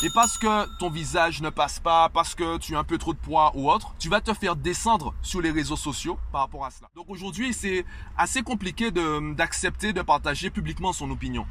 [0.00, 3.12] Et parce que ton visage ne passe pas, parce que tu as un peu trop
[3.12, 6.64] de poids ou autre, tu vas te faire descendre sur les réseaux sociaux par rapport
[6.64, 6.88] à cela.
[6.94, 7.84] Donc aujourd'hui, c'est
[8.16, 11.46] assez compliqué d'accepter de, partager publiquement son opinion.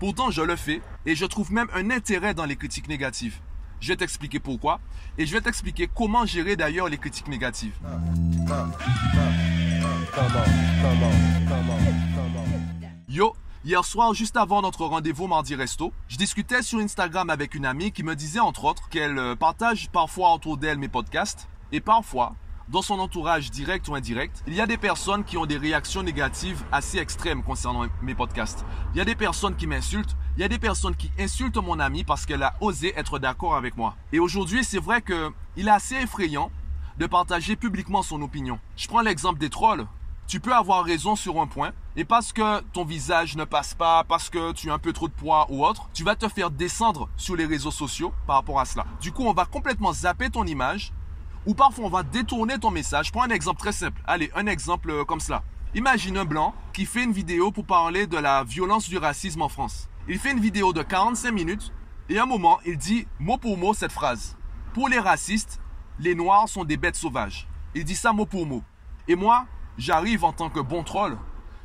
[0.00, 3.38] Pourtant, je le fais et je trouve même un intérêt dans les critiques négatives.
[3.78, 4.80] Je vais t'expliquer pourquoi
[5.16, 7.74] et je vais t'expliquer comment gérer d'ailleurs les critiques négatives.
[13.08, 13.36] Yo,
[13.66, 17.92] Hier soir, juste avant notre rendez-vous mardi resto, je discutais sur Instagram avec une amie
[17.92, 22.34] qui me disait entre autres qu'elle euh, partage parfois autour d'elle mes podcasts et parfois,
[22.68, 26.02] dans son entourage direct ou indirect, il y a des personnes qui ont des réactions
[26.02, 28.66] négatives assez extrêmes concernant mes podcasts.
[28.92, 31.80] Il y a des personnes qui m'insultent, il y a des personnes qui insultent mon
[31.80, 33.96] amie parce qu'elle a osé être d'accord avec moi.
[34.12, 36.50] Et aujourd'hui, c'est vrai que il est assez effrayant
[36.98, 38.58] de partager publiquement son opinion.
[38.76, 39.86] Je prends l'exemple des trolls.
[40.26, 44.04] Tu peux avoir raison sur un point, et parce que ton visage ne passe pas,
[44.04, 46.50] parce que tu as un peu trop de poids ou autre, tu vas te faire
[46.50, 48.86] descendre sur les réseaux sociaux par rapport à cela.
[49.00, 50.92] Du coup, on va complètement zapper ton image,
[51.46, 53.12] ou parfois on va détourner ton message.
[53.12, 54.00] Prends un exemple très simple.
[54.06, 55.42] Allez, un exemple euh, comme cela.
[55.74, 59.48] Imagine un blanc qui fait une vidéo pour parler de la violence du racisme en
[59.48, 59.88] France.
[60.08, 61.72] Il fait une vidéo de 45 minutes
[62.08, 64.36] et à un moment, il dit mot pour mot cette phrase.
[64.72, 65.60] Pour les racistes,
[65.98, 67.46] les noirs sont des bêtes sauvages.
[67.74, 68.62] Il dit ça mot pour mot.
[69.08, 69.46] Et moi,
[69.78, 71.18] j'arrive en tant que bon troll,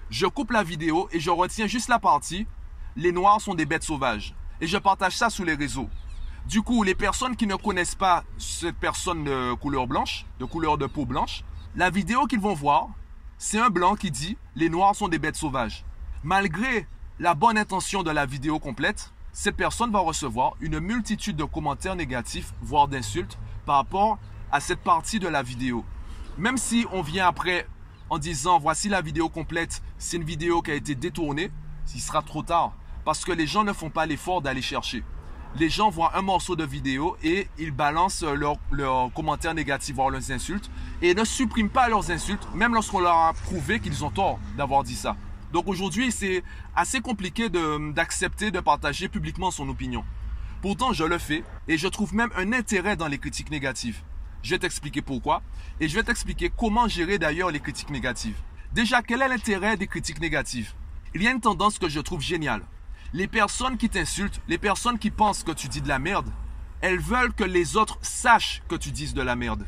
[0.09, 2.47] je coupe la vidéo et je retiens juste la partie
[2.95, 5.89] les noirs sont des bêtes sauvages et je partage ça sur les réseaux.
[6.45, 10.77] Du coup, les personnes qui ne connaissent pas cette personne de couleur blanche, de couleur
[10.77, 11.43] de peau blanche,
[11.75, 12.89] la vidéo qu'ils vont voir,
[13.37, 15.85] c'est un blanc qui dit les noirs sont des bêtes sauvages.
[16.23, 16.87] Malgré
[17.19, 21.95] la bonne intention de la vidéo complète, cette personne va recevoir une multitude de commentaires
[21.95, 24.17] négatifs, voire d'insultes, par rapport
[24.51, 25.85] à cette partie de la vidéo.
[26.37, 27.67] Même si on vient après
[28.09, 31.51] en disant voici la vidéo complète, c'est une vidéo qui a été détournée,
[31.93, 32.73] il sera trop tard.
[33.05, 35.03] Parce que les gens ne font pas l'effort d'aller chercher.
[35.55, 38.23] Les gens voient un morceau de vidéo et ils balancent
[38.71, 40.69] leurs commentaires négatifs, voire leurs insultes,
[41.01, 44.83] et ne suppriment pas leurs insultes, même lorsqu'on leur a prouvé qu'ils ont tort d'avoir
[44.83, 45.15] dit ça.
[45.51, 46.43] Donc aujourd'hui, c'est
[46.75, 50.03] assez compliqué d'accepter de partager publiquement son opinion.
[50.61, 54.03] Pourtant, je le fais et je trouve même un intérêt dans les critiques négatives.
[54.41, 55.41] Je vais t'expliquer pourquoi
[55.79, 58.37] et je vais t'expliquer comment gérer d'ailleurs les critiques négatives.
[58.73, 60.73] Déjà, quel est l'intérêt des critiques négatives?
[61.13, 62.61] Il y a une tendance que je trouve géniale.
[63.13, 66.29] Les personnes qui t'insultent, les personnes qui pensent que tu dis de la merde,
[66.81, 69.65] elles veulent que les autres sachent que tu dises de la merde.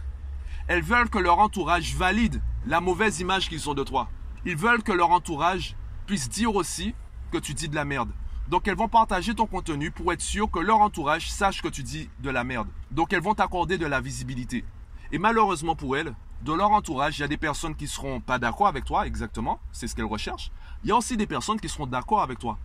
[0.67, 4.09] Elles veulent que leur entourage valide la mauvaise image qu'ils ont de toi.
[4.45, 6.93] Ils veulent que leur entourage puisse dire aussi
[7.31, 8.11] que tu dis de la merde.
[8.51, 11.84] Donc elles vont partager ton contenu pour être sûr que leur entourage sache que tu
[11.84, 12.67] dis de la merde.
[12.91, 14.66] Donc elles vont t'accorder de la visibilité.
[15.13, 18.40] Et malheureusement pour elles, dans leur entourage, il y a des personnes qui seront pas
[18.40, 20.51] d'accord avec toi, exactement, c'est ce qu'elles recherchent.
[20.84, 22.59] Il y a aussi des personnes qui seront d'accord avec toi.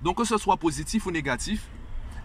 [0.00, 1.66] Donc que ce soit positif ou négatif,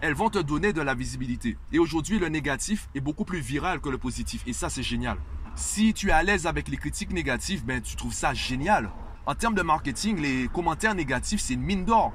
[0.00, 1.56] elles vont te donner de la visibilité.
[1.72, 4.44] Et aujourd'hui, le négatif est beaucoup plus viral que le positif.
[4.46, 5.18] Et ça, c'est génial.
[5.56, 8.92] Si tu es à l'aise avec les critiques négatives, ben, tu trouves ça génial.
[9.26, 12.12] En termes de marketing, les commentaires négatifs, c'est une mine d'or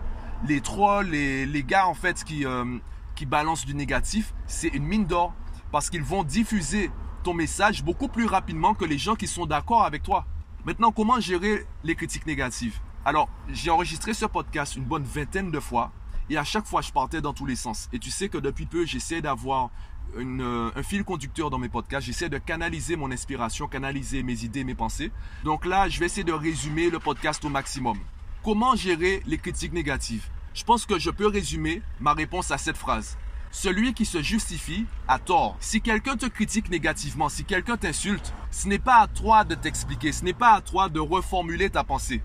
[0.47, 2.77] les trolls, les, gars en fait qui, euh,
[3.15, 5.33] qui balancent du négatif, c'est une mine d'or
[5.71, 6.91] parce qu'ils vont diffuser
[7.23, 10.25] ton message beaucoup plus rapidement que les gens qui sont d'accord avec toi.
[10.65, 12.79] Maintenant, comment gérer les critiques négatives?
[13.05, 15.91] Alors, j'ai enregistré ce podcast une bonne vingtaine de fois
[16.29, 17.89] et à chaque fois, je partais dans tous les sens.
[17.91, 19.71] Et tu sais que depuis peu, j'essaie d'avoir
[20.17, 22.05] euh, un fil conducteur dans mes podcasts.
[22.05, 25.11] J'essaie de canaliser mon inspiration, canaliser mes idées, mes pensées.
[25.43, 27.97] Donc là, je vais essayer de résumer le podcast au maximum.
[28.43, 30.29] Comment gérer les critiques négatives?
[30.53, 33.17] Je pense que je peux résumer ma réponse à cette phrase.
[33.49, 35.57] Celui qui se justifie a tort.
[35.59, 40.11] Si quelqu'un te critique négativement, si quelqu'un t'insulte, ce n'est pas à toi de t'expliquer,
[40.11, 42.21] ce n'est pas à toi de reformuler ta pensée.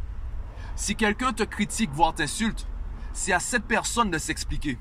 [0.77, 2.67] Si quelqu'un te critique, voire t'insulte,
[3.15, 4.79] c'est à cette personne de s'expliquer.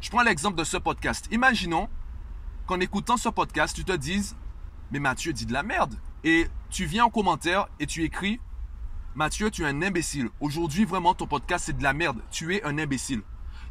[0.00, 1.28] Je prends l'exemple de ce podcast.
[1.30, 1.88] Imaginons
[2.66, 4.36] qu'en écoutant ce podcast, tu te dises,
[4.90, 5.94] mais Mathieu dit de la merde.
[6.24, 8.40] Et tu viens en commentaire et tu écris,
[9.18, 10.28] Mathieu, tu es un imbécile.
[10.38, 12.20] Aujourd'hui, vraiment, ton podcast, c'est de la merde.
[12.30, 13.22] Tu es un imbécile.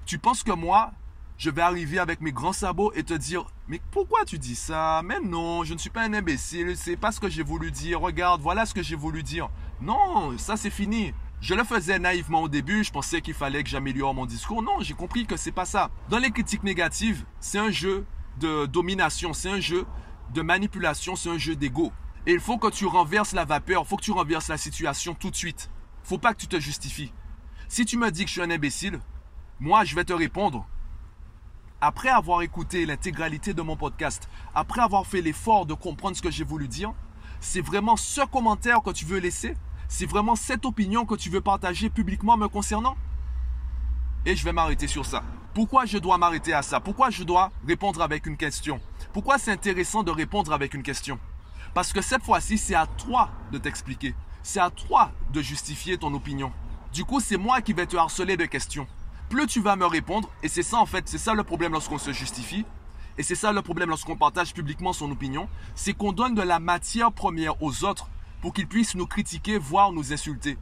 [0.05, 0.91] Tu penses que moi,
[1.37, 5.01] je vais arriver avec mes grands sabots et te dire, mais pourquoi tu dis ça?
[5.05, 6.75] Mais non, je ne suis pas un imbécile.
[6.75, 8.01] C'est pas ce que j'ai voulu dire.
[8.01, 9.47] Regarde, voilà ce que j'ai voulu dire.
[9.79, 11.13] Non, ça c'est fini.
[11.39, 14.61] Je le faisais naïvement au début, je pensais qu'il fallait que j'améliore mon discours.
[14.61, 15.91] Non, j'ai compris que c'est pas ça.
[16.09, 18.05] Dans les critiques négatives, c'est un jeu
[18.41, 19.85] de domination, c'est un jeu
[20.33, 21.93] de manipulation, c'est un jeu d'ego.
[22.27, 25.13] Et il faut que tu renverses la vapeur, il faut que tu renverses la situation
[25.13, 25.69] tout de suite.
[26.03, 27.13] Faut pas que tu te justifies.
[27.69, 28.99] Si tu me dis que je suis un imbécile,
[29.61, 30.67] moi je vais te répondre.
[31.79, 36.29] Après avoir écouté l'intégralité de mon podcast, après avoir fait l'effort de comprendre ce que
[36.29, 36.93] j'ai voulu dire,
[37.39, 39.55] c'est vraiment ce commentaire que tu veux laisser?
[39.87, 42.97] C'est vraiment cette opinion que tu veux partager publiquement me concernant?
[44.25, 45.23] Et je vais m'arrêter sur ça.
[45.53, 46.81] Pourquoi je dois m'arrêter à ça?
[46.81, 48.81] Pourquoi je dois répondre avec une question?
[49.13, 51.17] Pourquoi c'est intéressant de répondre avec une question?
[51.77, 54.15] Parce que cette fois-ci, c'est à toi de t'expliquer.
[54.41, 56.51] C'est à toi de justifier ton opinion.
[56.91, 58.87] Du coup, c'est moi qui vais te harceler de questions.
[59.29, 61.99] Plus tu vas me répondre, et c'est ça en fait, c'est ça le problème lorsqu'on
[61.99, 62.65] se justifie,
[63.19, 66.57] et c'est ça le problème lorsqu'on partage publiquement son opinion, c'est qu'on donne de la
[66.57, 68.09] matière première aux autres
[68.41, 70.57] pour qu'ils puissent nous critiquer, voire nous insulter.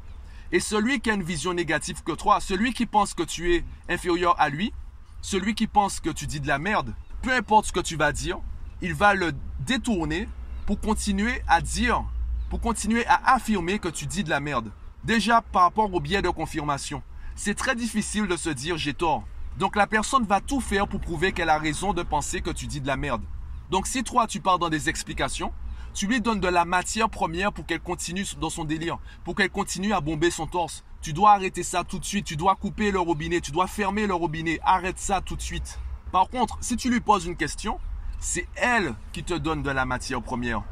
[0.52, 3.64] Et celui qui a une vision négative que toi, celui qui pense que tu es
[3.88, 4.74] inférieur à lui,
[5.22, 8.12] celui qui pense que tu dis de la merde, peu importe ce que tu vas
[8.12, 8.38] dire,
[8.82, 9.32] il va le
[9.62, 10.28] détourner
[10.66, 12.04] pour continuer à dire,
[12.50, 14.72] pour continuer à affirmer que tu dis de la merde.
[15.04, 17.04] Déjà par rapport au biais de confirmation,
[17.36, 19.24] c'est très difficile de se dire j'ai tort.
[19.60, 22.66] Donc la personne va tout faire pour prouver qu'elle a raison de penser que tu
[22.66, 23.22] dis de la merde.
[23.70, 25.54] Donc si toi tu pars dans des explications,
[25.94, 29.52] tu lui donnes de la matière première pour qu'elle continue dans son délire, pour qu'elle
[29.52, 30.84] continue à bomber son torse.
[31.02, 34.08] Tu dois arrêter ça tout de suite, tu dois couper le robinet, tu dois fermer
[34.08, 35.80] le robinet, arrête ça tout de suite.
[36.12, 37.80] Par contre, si tu lui poses une question,
[38.26, 40.64] c'est elle qui te donne de la matière première.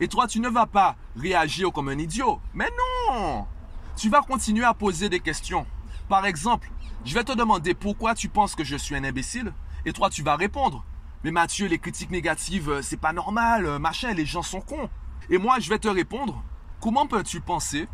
[0.00, 2.40] Et toi, tu ne vas pas réagir comme un idiot.
[2.54, 3.46] Mais non
[3.96, 5.64] Tu vas continuer à poser des questions.
[6.08, 6.72] Par exemple,
[7.04, 9.52] je vais te demander pourquoi tu penses que je suis un imbécile,
[9.86, 10.84] et toi, tu vas répondre.
[11.22, 14.90] Mais Mathieu, les critiques négatives, euh, c'est pas normal, euh, machin, les gens sont cons.
[15.30, 16.42] Et moi, je vais te répondre,
[16.80, 17.86] comment peux-tu penser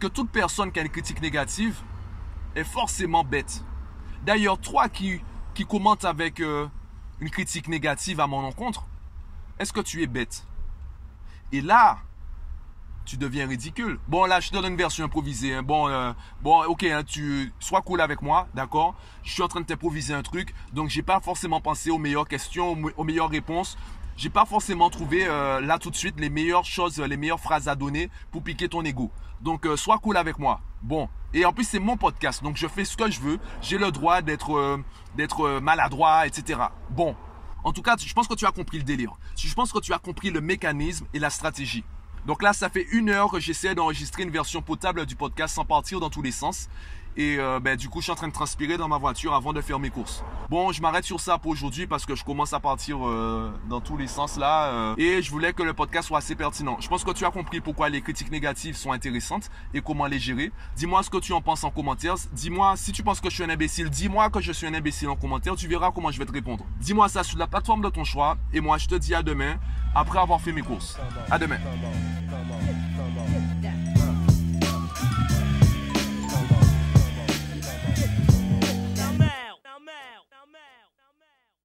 [0.00, 1.76] que toute personne qui a une critique négative
[2.56, 3.62] est forcément bête?
[4.24, 5.20] D'ailleurs, toi qui,
[5.52, 6.66] qui commentes avec euh,
[7.24, 8.84] une critique négative à mon encontre,
[9.58, 10.44] est-ce que tu es bête?
[11.52, 12.00] Et là,
[13.06, 13.98] tu deviens ridicule.
[14.08, 15.54] Bon, là, je te donne une version improvisée.
[15.54, 15.62] Hein.
[15.62, 16.12] Bon, euh,
[16.42, 18.94] bon, ok, hein, tu sois cool avec moi, d'accord?
[19.22, 22.28] Je suis en train de t'improviser un truc, donc j'ai pas forcément pensé aux meilleures
[22.28, 23.78] questions, aux meilleures réponses.
[24.18, 27.68] J'ai pas forcément trouvé euh, là tout de suite les meilleures choses, les meilleures phrases
[27.68, 29.10] à donner pour piquer ton ego.
[29.40, 30.60] Donc, euh, sois cool avec moi.
[30.82, 33.38] Bon, et en plus c'est mon podcast, donc je fais ce que je veux.
[33.60, 34.80] J'ai le droit d'être,
[35.16, 36.60] d'être maladroit, etc.
[36.90, 37.14] Bon,
[37.64, 39.12] en tout cas, je pense que tu as compris le délire.
[39.36, 41.84] Je pense que tu as compris le mécanisme et la stratégie.
[42.26, 45.64] Donc là, ça fait une heure que j'essaie d'enregistrer une version potable du podcast sans
[45.64, 46.68] partir dans tous les sens.
[47.16, 49.52] Et euh, ben, du coup, je suis en train de transpirer dans ma voiture avant
[49.52, 50.24] de faire mes courses.
[50.50, 53.80] Bon, je m'arrête sur ça pour aujourd'hui parce que je commence à partir euh, dans
[53.80, 54.66] tous les sens là.
[54.66, 56.76] Euh, et je voulais que le podcast soit assez pertinent.
[56.80, 60.18] Je pense que tu as compris pourquoi les critiques négatives sont intéressantes et comment les
[60.18, 60.50] gérer.
[60.76, 62.14] Dis-moi ce que tu en penses en commentaire.
[62.32, 63.90] Dis-moi si tu penses que je suis un imbécile.
[63.90, 65.54] Dis-moi que je suis un imbécile en commentaire.
[65.56, 66.64] Tu verras comment je vais te répondre.
[66.80, 68.36] Dis-moi ça sur la plateforme de ton choix.
[68.52, 69.56] Et moi, je te dis à demain
[69.94, 70.98] après avoir fait mes courses.
[71.30, 71.58] À demain.